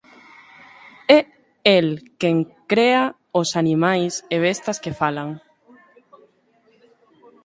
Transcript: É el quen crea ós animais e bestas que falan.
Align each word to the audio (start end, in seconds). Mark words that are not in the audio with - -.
É 1.17 1.19
el 1.75 1.87
quen 2.19 2.37
crea 2.71 3.05
ós 3.39 3.49
animais 3.61 4.13
e 4.35 4.37
bestas 4.45 4.77
que 4.83 4.95
falan. 5.01 5.29